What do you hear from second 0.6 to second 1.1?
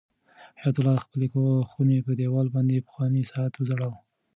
الله د